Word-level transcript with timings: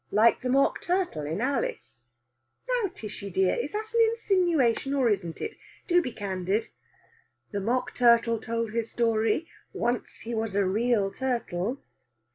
"Like 0.09 0.41
the 0.41 0.49
mock 0.49 0.81
turtle 0.81 1.27
in 1.27 1.41
Alice?" 1.41 2.05
"Now, 2.67 2.89
Tishy 2.91 3.29
dear, 3.29 3.53
is 3.53 3.71
that 3.73 3.93
an 3.93 4.01
insinuation, 4.01 4.95
or 4.95 5.07
isn't 5.09 5.39
it? 5.41 5.57
Do 5.85 6.01
be 6.01 6.11
candid!" 6.11 6.69
"The 7.51 7.59
mock 7.61 7.93
turtle 7.93 8.39
told 8.39 8.71
his 8.71 8.89
story. 8.89 9.47
Once, 9.73 10.21
he 10.21 10.33
was 10.33 10.55
a 10.55 10.65
real 10.65 11.11
turtle." 11.11 11.83